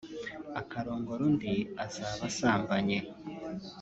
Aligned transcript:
akarongora 0.61 1.21
undi 1.29 1.53
azaba 1.85 2.21
asambanye 2.29 2.97